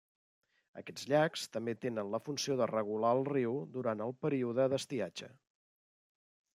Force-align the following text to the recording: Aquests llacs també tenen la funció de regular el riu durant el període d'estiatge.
Aquests 0.81 1.03
llacs 1.11 1.43
també 1.57 1.75
tenen 1.83 2.09
la 2.15 2.21
funció 2.29 2.57
de 2.63 2.69
regular 2.73 3.13
el 3.19 3.23
riu 3.31 3.55
durant 3.79 4.05
el 4.09 4.19
període 4.27 4.71
d'estiatge. 4.75 5.35